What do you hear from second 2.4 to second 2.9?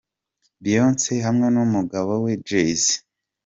Jay Z.